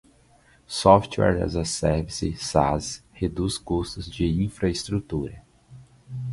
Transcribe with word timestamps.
Software 0.65 1.37
as 1.37 1.53
a 1.53 1.63
Service 1.63 2.33
(SaaS) 2.41 3.03
reduz 3.21 3.59
custos 3.63 4.09
de 4.09 4.25
infraestrutura. 4.43 5.43